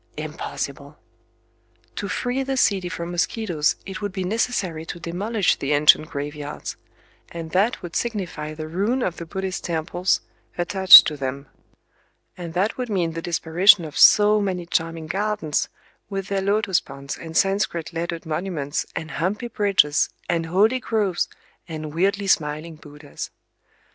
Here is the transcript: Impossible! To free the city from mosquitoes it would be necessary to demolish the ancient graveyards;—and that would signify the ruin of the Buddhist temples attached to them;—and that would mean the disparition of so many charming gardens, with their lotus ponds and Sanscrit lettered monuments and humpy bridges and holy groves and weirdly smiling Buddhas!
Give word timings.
Impossible! 0.17 0.97
To 1.97 2.07
free 2.07 2.41
the 2.41 2.57
city 2.57 2.89
from 2.89 3.11
mosquitoes 3.11 3.75
it 3.85 4.01
would 4.01 4.11
be 4.11 4.23
necessary 4.23 4.83
to 4.83 4.99
demolish 4.99 5.57
the 5.57 5.73
ancient 5.73 6.09
graveyards;—and 6.09 7.51
that 7.51 7.83
would 7.83 7.95
signify 7.95 8.55
the 8.55 8.67
ruin 8.67 9.03
of 9.03 9.17
the 9.17 9.27
Buddhist 9.27 9.63
temples 9.65 10.21
attached 10.57 11.05
to 11.05 11.17
them;—and 11.17 12.55
that 12.55 12.77
would 12.79 12.89
mean 12.89 13.11
the 13.11 13.21
disparition 13.21 13.85
of 13.85 13.95
so 13.95 14.41
many 14.41 14.65
charming 14.65 15.05
gardens, 15.05 15.69
with 16.09 16.29
their 16.29 16.41
lotus 16.41 16.81
ponds 16.81 17.15
and 17.15 17.37
Sanscrit 17.37 17.93
lettered 17.93 18.25
monuments 18.25 18.87
and 18.95 19.11
humpy 19.11 19.49
bridges 19.49 20.09
and 20.27 20.47
holy 20.47 20.79
groves 20.79 21.29
and 21.67 21.93
weirdly 21.93 22.25
smiling 22.25 22.73
Buddhas! 22.75 23.29